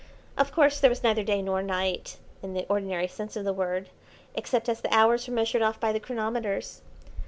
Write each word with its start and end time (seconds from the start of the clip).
Of 0.35 0.51
course, 0.51 0.79
there 0.79 0.89
was 0.89 1.03
neither 1.03 1.21
day 1.21 1.43
nor 1.43 1.61
night, 1.61 2.17
in 2.41 2.55
the 2.55 2.65
ordinary 2.69 3.07
sense 3.07 3.35
of 3.35 3.45
the 3.45 3.53
word, 3.53 3.89
except 4.33 4.67
as 4.67 4.81
the 4.81 4.91
hours 4.91 5.27
were 5.27 5.33
measured 5.35 5.61
off 5.61 5.79
by 5.79 5.91
the 5.91 5.99
chronometers. 5.99 6.81